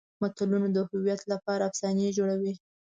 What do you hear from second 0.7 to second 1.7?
د هویت لپاره